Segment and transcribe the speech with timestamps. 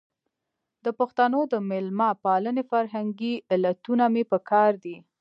[0.85, 4.97] د پښتنو د مېلمه پالنې فرهنګي علتونه مې په کار دي.